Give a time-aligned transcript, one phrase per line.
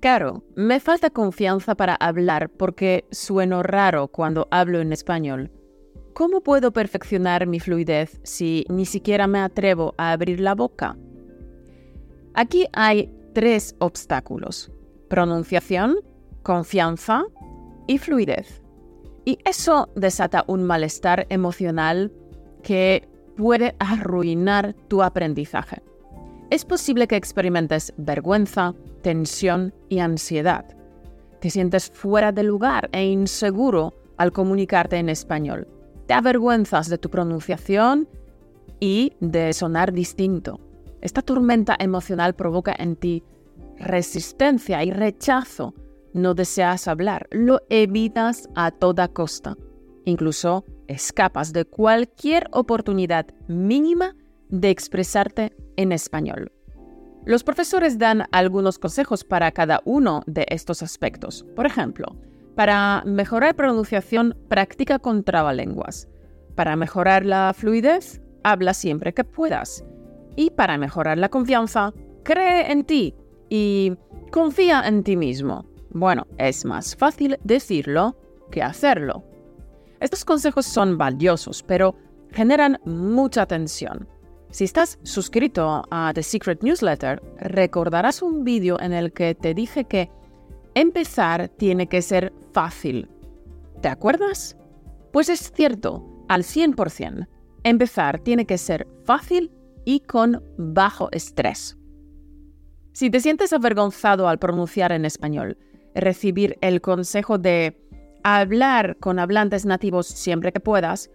[0.00, 5.50] Caro, me falta confianza para hablar porque sueno raro cuando hablo en español.
[6.14, 10.96] ¿Cómo puedo perfeccionar mi fluidez si ni siquiera me atrevo a abrir la boca?
[12.32, 14.72] Aquí hay tres obstáculos.
[15.08, 15.96] Pronunciación,
[16.42, 17.24] confianza
[17.86, 18.62] y fluidez.
[19.26, 22.10] Y eso desata un malestar emocional
[22.62, 23.06] que
[23.36, 25.82] puede arruinar tu aprendizaje.
[26.50, 30.64] Es posible que experimentes vergüenza, tensión y ansiedad.
[31.40, 35.68] Te sientes fuera de lugar e inseguro al comunicarte en español.
[36.06, 38.08] Te avergüenzas de tu pronunciación
[38.80, 40.58] y de sonar distinto.
[41.00, 43.22] Esta tormenta emocional provoca en ti
[43.78, 45.72] resistencia y rechazo.
[46.14, 49.56] No deseas hablar, lo evitas a toda costa.
[50.04, 54.16] Incluso escapas de cualquier oportunidad mínima
[54.50, 56.52] de expresarte en español.
[57.24, 61.44] Los profesores dan algunos consejos para cada uno de estos aspectos.
[61.54, 62.16] Por ejemplo,
[62.56, 66.08] para mejorar pronunciación, practica con trabalenguas.
[66.54, 69.84] Para mejorar la fluidez, habla siempre que puedas.
[70.36, 71.92] Y para mejorar la confianza,
[72.22, 73.14] cree en ti
[73.48, 73.92] y
[74.30, 75.66] confía en ti mismo.
[75.90, 78.16] Bueno, es más fácil decirlo
[78.50, 79.24] que hacerlo.
[80.00, 81.94] Estos consejos son valiosos, pero
[82.30, 84.08] generan mucha tensión.
[84.50, 89.84] Si estás suscrito a The Secret Newsletter, recordarás un vídeo en el que te dije
[89.84, 90.10] que
[90.74, 93.08] empezar tiene que ser fácil.
[93.80, 94.56] ¿Te acuerdas?
[95.12, 97.28] Pues es cierto, al 100%.
[97.62, 99.52] Empezar tiene que ser fácil
[99.84, 101.78] y con bajo estrés.
[102.92, 105.58] Si te sientes avergonzado al pronunciar en español,
[105.94, 107.80] recibir el consejo de
[108.24, 111.08] hablar con hablantes nativos siempre que puedas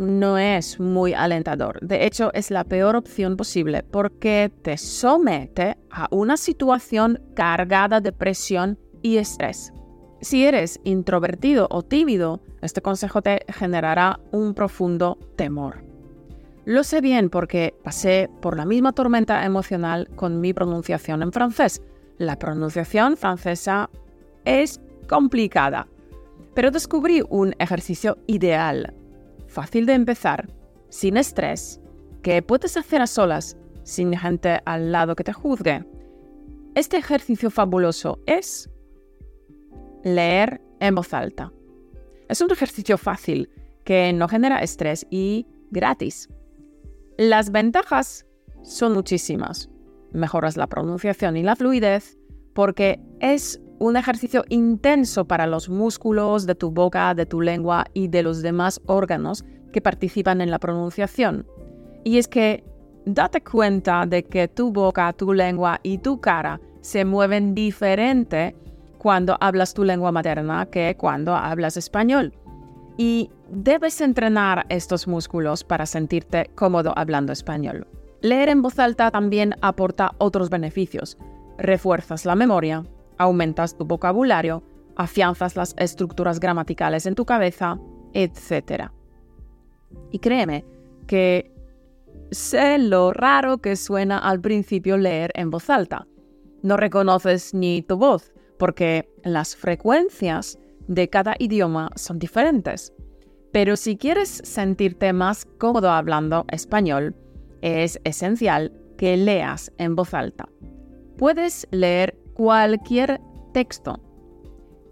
[0.00, 1.78] no es muy alentador.
[1.80, 8.10] De hecho, es la peor opción posible porque te somete a una situación cargada de
[8.10, 9.72] presión y estrés.
[10.22, 15.84] Si eres introvertido o tímido, este consejo te generará un profundo temor.
[16.64, 21.82] Lo sé bien porque pasé por la misma tormenta emocional con mi pronunciación en francés.
[22.16, 23.90] La pronunciación francesa
[24.46, 25.88] es complicada,
[26.54, 28.94] pero descubrí un ejercicio ideal
[29.50, 30.48] fácil de empezar,
[30.88, 31.80] sin estrés,
[32.22, 35.84] que puedes hacer a solas, sin gente al lado que te juzgue.
[36.74, 38.70] Este ejercicio fabuloso es
[40.04, 41.52] leer en voz alta.
[42.28, 43.50] Es un ejercicio fácil
[43.84, 46.28] que no genera estrés y gratis.
[47.18, 48.26] Las ventajas
[48.62, 49.68] son muchísimas.
[50.12, 52.18] Mejoras la pronunciación y la fluidez
[52.54, 58.08] porque es un ejercicio intenso para los músculos de tu boca, de tu lengua y
[58.08, 61.46] de los demás órganos que participan en la pronunciación.
[62.04, 62.62] Y es que
[63.06, 68.54] date cuenta de que tu boca, tu lengua y tu cara se mueven diferente
[68.98, 72.34] cuando hablas tu lengua materna que cuando hablas español.
[72.98, 77.86] Y debes entrenar estos músculos para sentirte cómodo hablando español.
[78.20, 81.16] Leer en voz alta también aporta otros beneficios.
[81.56, 82.84] Refuerzas la memoria,
[83.20, 84.62] aumentas tu vocabulario,
[84.96, 87.78] afianzas las estructuras gramaticales en tu cabeza,
[88.14, 88.90] etc.
[90.10, 90.64] Y créeme
[91.06, 91.52] que
[92.30, 96.06] sé lo raro que suena al principio leer en voz alta.
[96.62, 100.58] No reconoces ni tu voz, porque las frecuencias
[100.88, 102.92] de cada idioma son diferentes.
[103.52, 107.14] Pero si quieres sentirte más cómodo hablando español,
[107.60, 110.48] es esencial que leas en voz alta.
[111.18, 113.20] Puedes leer cualquier
[113.52, 114.00] texto.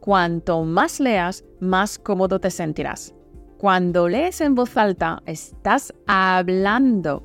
[0.00, 3.14] Cuanto más leas, más cómodo te sentirás.
[3.56, 7.24] Cuando lees en voz alta, estás hablando.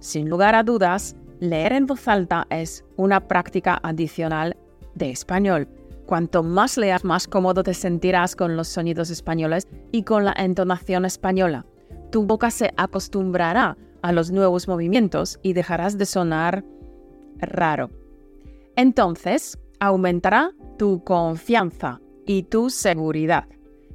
[0.00, 4.56] Sin lugar a dudas, leer en voz alta es una práctica adicional
[4.94, 5.68] de español.
[6.06, 11.04] Cuanto más leas, más cómodo te sentirás con los sonidos españoles y con la entonación
[11.04, 11.66] española.
[12.10, 16.64] Tu boca se acostumbrará a los nuevos movimientos y dejarás de sonar
[17.36, 17.90] raro.
[18.78, 23.48] Entonces, aumentará tu confianza y tu seguridad.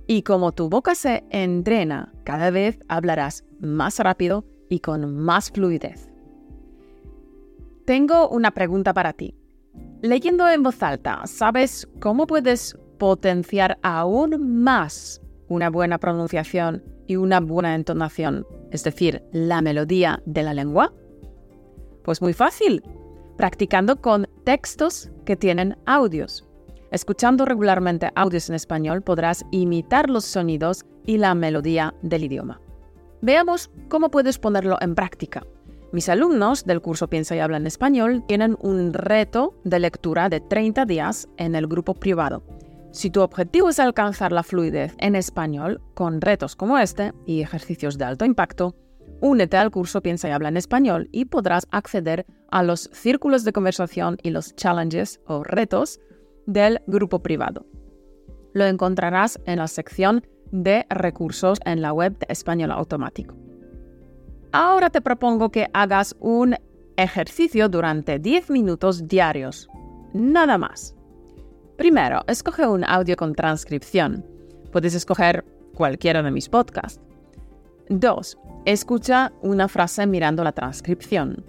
[0.07, 6.11] Y como tu boca se entrena, cada vez hablarás más rápido y con más fluidez.
[7.85, 9.37] Tengo una pregunta para ti.
[10.01, 17.39] Leyendo en voz alta, ¿sabes cómo puedes potenciar aún más una buena pronunciación y una
[17.39, 20.93] buena entonación, es decir, la melodía de la lengua?
[22.03, 22.83] Pues muy fácil
[23.37, 26.47] practicando con textos que tienen audios.
[26.91, 32.61] Escuchando regularmente audios en español podrás imitar los sonidos y la melodía del idioma.
[33.21, 35.43] Veamos cómo puedes ponerlo en práctica.
[35.91, 40.39] Mis alumnos del curso Piensa y Habla en Español tienen un reto de lectura de
[40.39, 42.43] 30 días en el grupo privado.
[42.91, 47.97] Si tu objetivo es alcanzar la fluidez en español con retos como este y ejercicios
[47.97, 48.75] de alto impacto,
[49.23, 53.53] únete al curso Piensa y Habla en Español y podrás acceder a los círculos de
[53.53, 56.01] conversación y los challenges o retos
[56.45, 57.65] del grupo privado.
[58.53, 63.35] Lo encontrarás en la sección de recursos en la web de Español Automático.
[64.51, 66.57] Ahora te propongo que hagas un
[66.97, 69.69] ejercicio durante 10 minutos diarios.
[70.13, 70.95] Nada más.
[71.77, 74.25] Primero, escoge un audio con transcripción.
[74.73, 76.99] Puedes escoger cualquiera de mis podcasts.
[77.89, 78.37] 2.
[78.65, 81.43] Escucha una frase mirando la transcripción.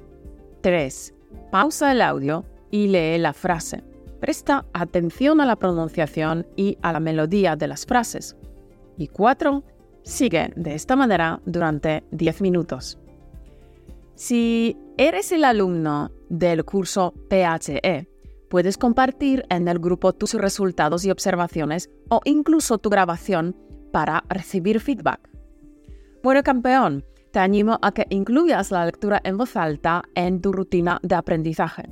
[0.62, 1.14] 3.
[1.50, 3.84] Pausa el audio y lee la frase.
[4.20, 8.36] Presta atención a la pronunciación y a la melodía de las frases.
[8.96, 9.62] Y 4.
[10.02, 12.98] Sigue de esta manera durante 10 minutos.
[14.14, 18.08] Si eres el alumno del curso PHE,
[18.48, 23.56] puedes compartir en el grupo tus resultados y observaciones o incluso tu grabación
[23.92, 25.33] para recibir feedback.
[26.24, 30.98] Bueno, campeón, te animo a que incluyas la lectura en voz alta en tu rutina
[31.02, 31.82] de aprendizaje.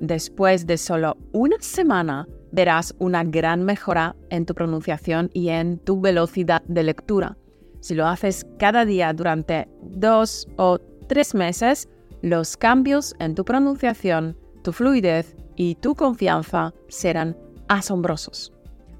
[0.00, 6.00] Después de solo una semana, verás una gran mejora en tu pronunciación y en tu
[6.00, 7.36] velocidad de lectura.
[7.80, 11.86] Si lo haces cada día durante dos o tres meses,
[12.22, 17.36] los cambios en tu pronunciación, tu fluidez y tu confianza serán
[17.68, 18.54] asombrosos.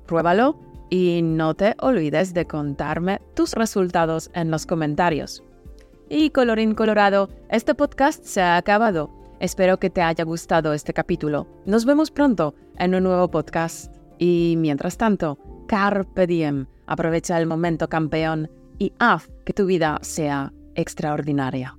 [0.04, 0.60] Pruébalo
[0.92, 5.42] y no te olvides de contarme tus resultados en los comentarios.
[6.10, 9.10] Y colorín colorado, este podcast se ha acabado.
[9.40, 11.46] Espero que te haya gustado este capítulo.
[11.64, 13.90] Nos vemos pronto en un nuevo podcast.
[14.18, 20.52] Y mientras tanto, carpe diem, aprovecha el momento campeón y haz que tu vida sea
[20.74, 21.74] extraordinaria.